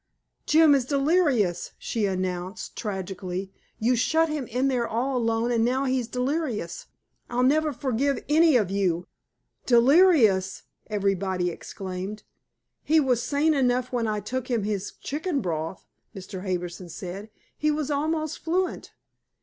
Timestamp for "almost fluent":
17.91-18.93